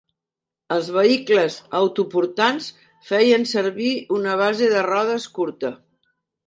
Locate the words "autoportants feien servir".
1.81-3.95